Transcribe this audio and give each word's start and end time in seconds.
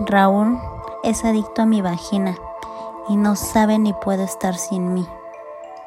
Raúl 0.00 0.58
es 1.02 1.24
adicto 1.24 1.62
a 1.62 1.66
mi 1.66 1.82
vagina 1.82 2.36
y 3.08 3.16
no 3.16 3.36
sabe 3.36 3.78
ni 3.78 3.92
puede 3.92 4.24
estar 4.24 4.56
sin 4.56 4.94
mí. 4.94 5.06